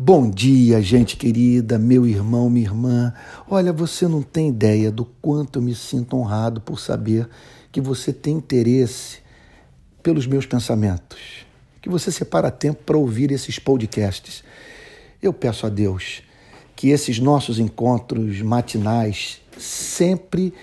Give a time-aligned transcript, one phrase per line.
[0.00, 3.12] Bom dia, gente querida, meu irmão, minha irmã.
[3.50, 7.28] Olha, você não tem ideia do quanto eu me sinto honrado por saber
[7.72, 9.18] que você tem interesse
[10.00, 11.18] pelos meus pensamentos,
[11.82, 14.44] que você separa tempo para ouvir esses podcasts.
[15.20, 16.22] Eu peço a Deus
[16.76, 20.54] que esses nossos encontros matinais sempre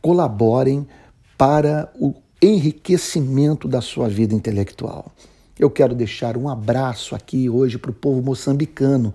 [0.00, 0.88] colaborem
[1.36, 5.12] para o enriquecimento da sua vida intelectual.
[5.58, 9.12] Eu quero deixar um abraço aqui hoje para o povo moçambicano.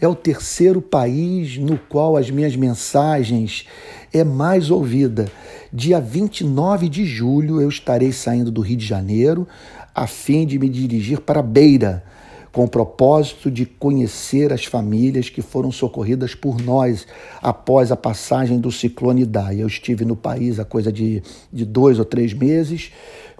[0.00, 3.66] É o terceiro país no qual as minhas mensagens
[4.10, 5.30] é mais ouvida.
[5.70, 9.46] Dia 29 de julho eu estarei saindo do Rio de Janeiro
[9.94, 12.02] a fim de me dirigir para Beira,
[12.50, 17.06] com o propósito de conhecer as famílias que foram socorridas por nós
[17.42, 19.62] após a passagem do ciclone Idai.
[19.62, 21.22] Eu estive no país há coisa de,
[21.52, 22.92] de dois ou três meses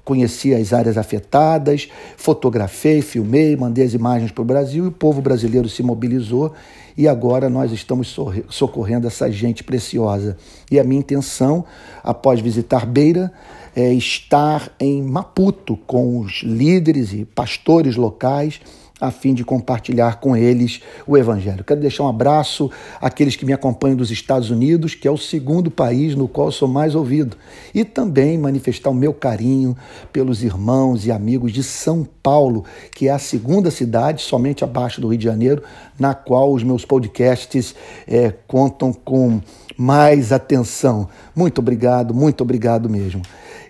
[0.05, 5.21] conheci as áreas afetadas, fotografei, filmei, mandei as imagens para o Brasil e o povo
[5.21, 6.53] brasileiro se mobilizou
[6.97, 8.15] e agora nós estamos
[8.49, 10.37] socorrendo essa gente preciosa.
[10.71, 11.65] E a minha intenção,
[12.03, 13.33] após visitar Beira,
[13.75, 18.61] é estar em Maputo com os líderes e pastores locais
[19.03, 21.65] a fim de compartilhar com eles o Evangelho.
[21.65, 25.73] Quero deixar um abraço àqueles que me acompanham dos Estados Unidos, que é o segundo
[25.73, 27.37] país no qual sou mais ouvido,
[27.75, 29.77] e também manifestar o meu carinho
[30.13, 32.65] pelos irmãos e amigos de São Paulo,
[32.95, 35.65] que é a segunda cidade, somente abaixo do Rio de Janeiro,
[35.99, 37.75] na qual os meus podcasts
[38.07, 39.41] é, contam com
[39.77, 41.09] mais atenção.
[41.35, 43.21] Muito obrigado, muito obrigado mesmo.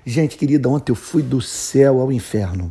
[0.04, 2.70] Gente querida, ontem eu fui do céu ao inferno.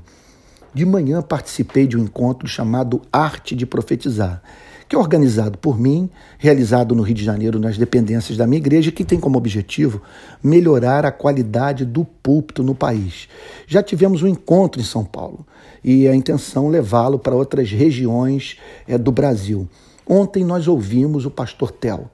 [0.73, 4.41] De manhã participei de um encontro chamado Arte de Profetizar,
[4.87, 8.89] que é organizado por mim, realizado no Rio de Janeiro nas dependências da minha igreja,
[8.89, 10.01] que tem como objetivo
[10.41, 13.27] melhorar a qualidade do púlpito no país.
[13.67, 15.45] Já tivemos um encontro em São Paulo
[15.83, 19.67] e a intenção levá-lo para outras regiões é, do Brasil.
[20.07, 22.09] Ontem nós ouvimos o pastor Tel,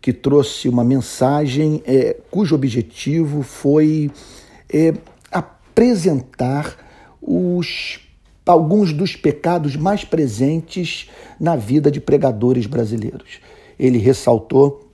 [0.00, 4.10] que trouxe uma mensagem é, cujo objetivo foi
[4.72, 4.94] é,
[5.30, 6.89] apresentar
[7.20, 8.00] os
[8.46, 11.08] alguns dos pecados mais presentes
[11.38, 13.38] na vida de pregadores brasileiros.
[13.78, 14.90] Ele ressaltou,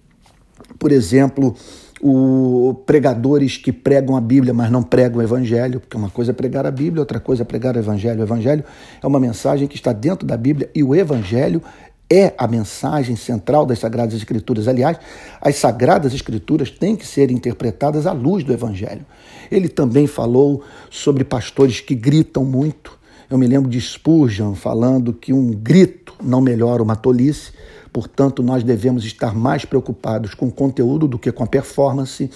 [0.78, 1.54] por exemplo,
[2.00, 6.34] o pregadores que pregam a Bíblia, mas não pregam o Evangelho, porque uma coisa é
[6.34, 8.20] pregar a Bíblia, outra coisa é pregar o Evangelho.
[8.20, 8.65] O Evangelho
[9.03, 11.62] é uma mensagem que está dentro da Bíblia e o Evangelho
[12.10, 14.68] é a mensagem central das Sagradas Escrituras.
[14.68, 14.98] Aliás,
[15.40, 19.04] as Sagradas Escrituras têm que ser interpretadas à luz do Evangelho.
[19.50, 22.96] Ele também falou sobre pastores que gritam muito.
[23.28, 27.50] Eu me lembro de Spurgeon falando que um grito não melhora uma tolice,
[27.92, 32.30] portanto, nós devemos estar mais preocupados com o conteúdo do que com a performance.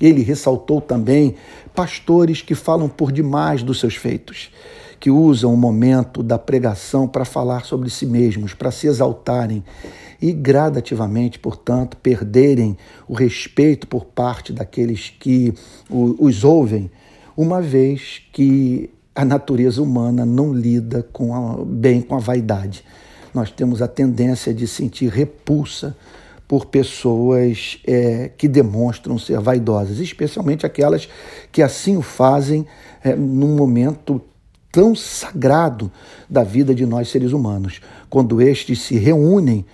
[0.00, 1.36] Ele ressaltou também
[1.72, 4.50] pastores que falam por demais dos seus feitos,
[5.02, 9.64] que usam o momento da pregação para falar sobre si mesmos, para se exaltarem
[10.20, 15.52] e gradativamente, portanto, perderem o respeito por parte daqueles que
[15.90, 16.88] os ouvem,
[17.36, 22.84] uma vez que a natureza humana não lida com a, bem com a vaidade.
[23.34, 25.96] Nós temos a tendência de sentir repulsa
[26.46, 31.08] por pessoas é, que demonstram ser vaidosas, especialmente aquelas
[31.50, 32.64] que assim o fazem
[33.02, 34.22] é, num momento
[34.72, 35.92] tão sagrado
[36.28, 39.66] da vida de nós seres humanos, quando estes se reúnem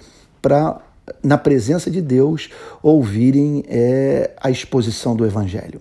[0.42, 0.80] para,
[1.22, 2.50] na presença de Deus,
[2.82, 5.80] ouvirem é, a exposição do Evangelho.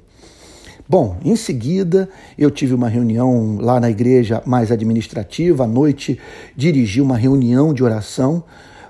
[0.87, 2.07] Bom, em seguida
[2.37, 6.17] eu tive uma reunião lá na igreja mais administrativa, à noite
[6.55, 8.43] dirigi uma reunião de oração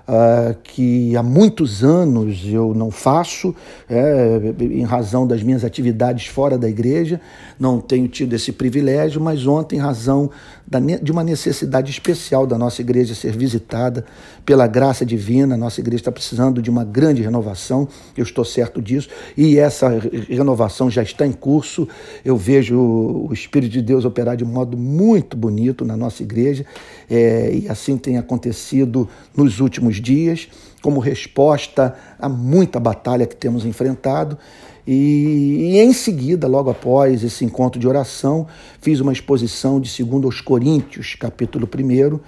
[0.08, 3.54] uh, que há muitos anos eu não faço,
[3.90, 7.20] é, em razão das minhas atividades fora da igreja,
[7.60, 10.30] não tenho tido esse privilégio, mas ontem, em razão
[10.66, 14.06] da, de uma necessidade especial da nossa igreja ser visitada
[14.46, 18.82] pela graça divina, a nossa igreja está precisando de uma grande renovação, eu estou certo
[18.82, 19.90] disso, e essa
[20.30, 21.88] renovação já está em curso.
[22.24, 26.66] Eu vejo o Espírito de Deus operar de modo muito bonito na nossa igreja,
[27.10, 30.48] é, e assim tem acontecido nos últimos dias,
[30.82, 34.38] como resposta a muita batalha que temos enfrentado.
[34.88, 38.48] E, e, em seguida, logo após esse encontro de oração,
[38.80, 42.20] fiz uma exposição de 2 aos Coríntios, capítulo 1,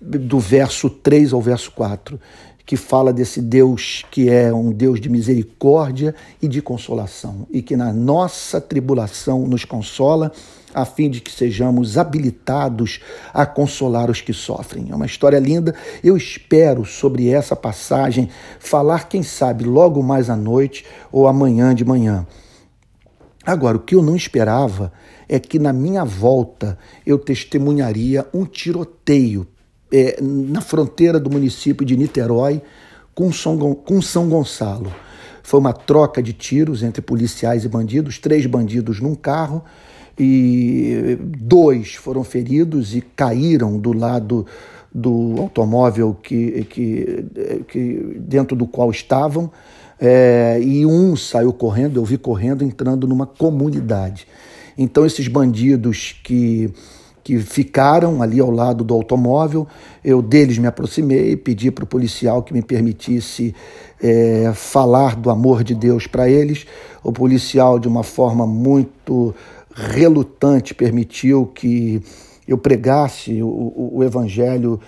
[0.00, 2.18] do verso 3 ao verso 4,
[2.64, 7.76] que fala desse Deus que é um Deus de misericórdia e de consolação, e que
[7.76, 10.32] na nossa tribulação nos consola
[10.74, 13.00] a fim de que sejamos habilitados
[13.32, 14.86] a consolar os que sofrem.
[14.90, 15.74] É uma história linda.
[16.02, 18.28] Eu espero sobre essa passagem
[18.58, 22.26] falar, quem sabe, logo mais à noite ou amanhã de manhã.
[23.44, 24.92] Agora, o que eu não esperava
[25.28, 29.46] é que na minha volta eu testemunharia um tiroteio
[29.92, 32.62] é, na fronteira do município de Niterói
[33.14, 34.92] com São, Gonçalo.
[35.42, 39.62] Foi uma troca de tiros entre policiais e bandidos, três bandidos num carro
[40.18, 44.46] e dois foram feridos e caíram do lado
[44.94, 47.24] do automóvel que, que,
[47.68, 49.50] que dentro do qual estavam.
[49.98, 54.26] É, e um saiu correndo, eu vi correndo, entrando numa comunidade.
[54.76, 56.72] Então, esses bandidos que,
[57.22, 59.66] que ficaram ali ao lado do automóvel,
[60.04, 63.54] eu deles me aproximei, pedi para o policial que me permitisse
[64.02, 66.66] é, falar do amor de Deus para eles.
[67.02, 69.34] O policial, de uma forma muito
[69.74, 72.02] relutante, permitiu que
[72.46, 74.80] eu pregasse o, o evangelho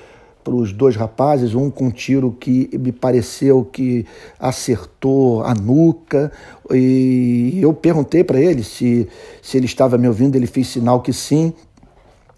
[0.44, 4.04] para os dois rapazes, um com um tiro que me pareceu que
[4.38, 6.30] acertou a nuca.
[6.70, 9.08] E eu perguntei para ele se,
[9.40, 11.54] se ele estava me ouvindo, ele fez sinal que sim.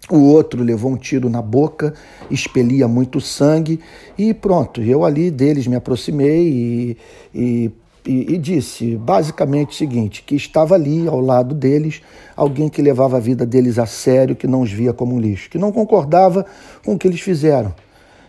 [0.09, 1.93] O outro levou um tiro na boca,
[2.31, 3.79] expelia muito sangue
[4.17, 4.81] e pronto.
[4.81, 6.97] Eu ali deles me aproximei e,
[7.35, 7.71] e
[8.07, 12.01] e, e, disse basicamente o seguinte: que estava ali ao lado deles
[12.37, 15.49] alguém que levava a vida deles a sério, que não os via como um lixo,
[15.49, 16.45] que não concordava
[16.85, 17.75] com o que eles fizeram.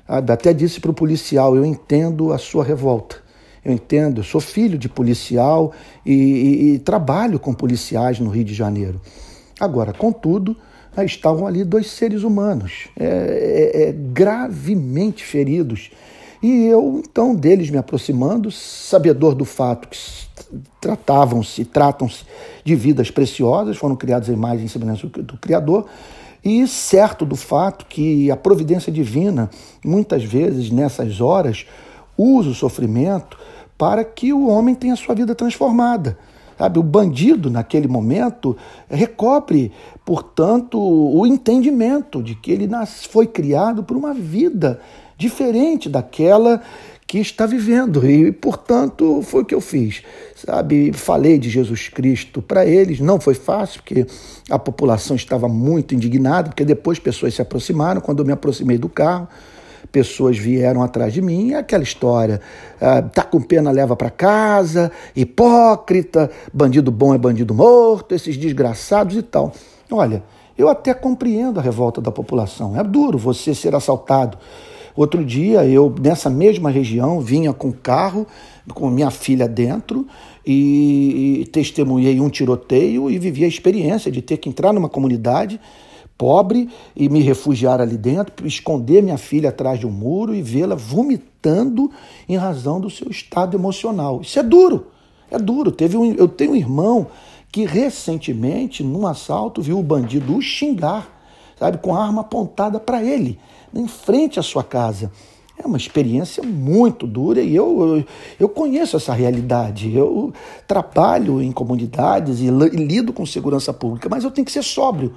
[0.08, 3.16] Até disse para o policial: Eu entendo a sua revolta.
[3.64, 5.72] Eu entendo, eu sou filho de policial
[6.04, 9.00] e, e trabalho com policiais no Rio de Janeiro.
[9.60, 10.56] Agora, contudo,
[11.04, 15.90] estavam ali dois seres humanos, é, é, é, gravemente feridos
[16.42, 19.98] e eu, então, deles me aproximando, sabedor do fato que
[20.80, 22.24] tratavam-se, tratam-se
[22.64, 25.86] de vidas preciosas, foram criadas em imagem e semelhança do Criador,
[26.44, 29.50] e certo do fato que a providência divina,
[29.84, 31.66] muitas vezes nessas horas,
[32.16, 33.36] usa o sofrimento
[33.76, 36.16] para que o homem tenha sua vida transformada.
[36.58, 38.56] Sabe, o bandido, naquele momento,
[38.90, 39.70] recobre,
[40.04, 42.68] portanto, o entendimento de que ele
[43.08, 44.80] foi criado por uma vida
[45.16, 46.60] diferente daquela
[47.06, 48.04] que está vivendo.
[48.04, 50.02] E, portanto, foi o que eu fiz.
[50.36, 53.00] Sabe, falei de Jesus Cristo para eles.
[53.00, 54.06] Não foi fácil, porque
[54.50, 58.00] a população estava muito indignada, porque depois pessoas se aproximaram.
[58.00, 59.26] Quando eu me aproximei do carro,
[59.90, 61.52] pessoas vieram atrás de mim.
[61.52, 62.40] É aquela história:
[62.80, 69.16] ah, tá com pena, leva para casa, hipócrita, bandido bom é bandido morto, esses desgraçados
[69.16, 69.52] e tal.
[69.90, 70.22] Olha,
[70.56, 72.78] eu até compreendo a revolta da população.
[72.78, 74.38] É duro você ser assaltado
[74.98, 78.26] Outro dia, eu, nessa mesma região, vinha com carro,
[78.74, 80.04] com minha filha dentro,
[80.44, 85.60] e, e testemunhei um tiroteio e vivi a experiência de ter que entrar numa comunidade
[86.18, 90.74] pobre e me refugiar ali dentro, esconder minha filha atrás de um muro e vê-la
[90.74, 91.90] vomitando
[92.28, 94.20] em razão do seu estado emocional.
[94.20, 94.88] Isso é duro,
[95.30, 95.70] é duro.
[95.70, 97.06] Teve um, eu tenho um irmão
[97.50, 101.08] que recentemente, num assalto, viu o bandido o xingar,
[101.56, 103.38] sabe, com a arma apontada para ele
[103.74, 105.10] em frente à sua casa.
[105.56, 108.04] É uma experiência muito dura e eu, eu,
[108.38, 109.92] eu, conheço essa realidade.
[109.92, 110.32] Eu
[110.68, 115.14] trabalho em comunidades e, lido com segurança pública, mas eu tenho que ser sóbrio.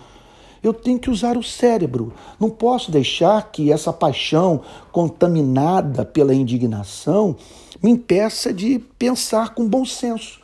[0.63, 2.13] Eu tenho que usar o cérebro.
[2.39, 4.61] Não posso deixar que essa paixão
[4.91, 7.35] contaminada pela indignação
[7.81, 10.39] me impeça de pensar com bom senso.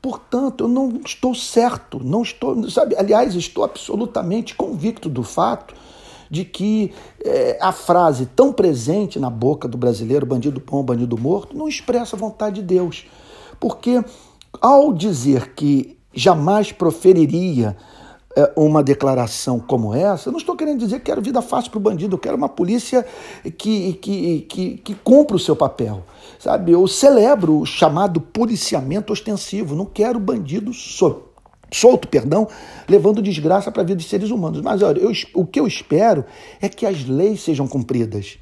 [0.00, 5.74] Portanto, eu não estou certo, não estou, sabe, aliás, estou absolutamente convicto do fato
[6.30, 6.92] de que
[7.24, 12.16] é, a frase tão presente na boca do brasileiro, bandido bom, bandido morto, não expressa
[12.16, 13.06] a vontade de Deus.
[13.58, 14.02] Porque
[14.60, 17.76] ao dizer que jamais proferiria
[18.54, 21.80] uma declaração como essa, eu não estou querendo dizer que quero vida fácil para o
[21.80, 23.04] bandido, eu quero uma polícia
[23.56, 26.04] que, que, que, que cumpra o seu papel.
[26.38, 31.28] Sabe, eu celebro o chamado policiamento ostensivo, não quero bandido solto
[31.70, 32.48] solto, perdão,
[32.88, 34.62] levando desgraça para a vida de seres humanos.
[34.62, 36.24] Mas olha, eu, o que eu espero
[36.62, 38.38] é que as leis sejam cumpridas.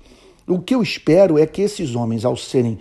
[0.47, 2.79] O que eu espero é que esses homens, ao serem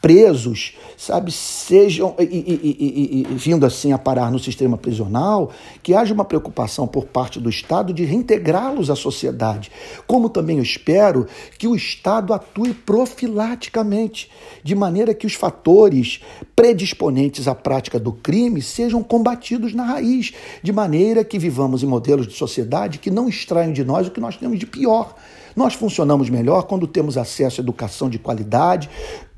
[0.00, 5.50] presos, sabe, sejam, e, e, e, vindo assim a parar no sistema prisional,
[5.82, 9.72] que haja uma preocupação por parte do Estado de reintegrá-los à sociedade.
[10.06, 11.26] Como também eu espero
[11.58, 14.30] que o Estado atue profilaticamente,
[14.62, 16.20] de maneira que os fatores
[16.54, 22.28] predisponentes à prática do crime sejam combatidos na raiz, de maneira que vivamos em modelos
[22.28, 25.14] de sociedade que não extraem de nós o que nós temos de pior.
[25.58, 28.88] Nós funcionamos melhor quando temos acesso à educação de qualidade,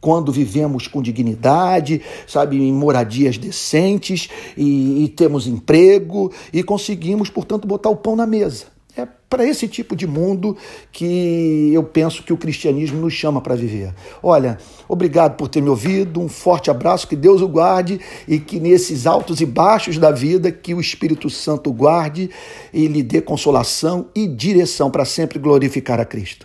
[0.00, 7.68] quando vivemos com dignidade, sabe, em moradias decentes e, e temos emprego e conseguimos, portanto,
[7.68, 8.66] botar o pão na mesa.
[8.96, 10.56] É para esse tipo de mundo
[10.90, 13.94] que eu penso que o cristianismo nos chama para viver.
[14.20, 18.58] Olha, obrigado por ter me ouvido, um forte abraço, que Deus o guarde e que
[18.58, 22.28] nesses altos e baixos da vida, que o Espírito Santo guarde
[22.74, 26.38] e lhe dê consolação e direção para sempre glorificar a Cristo.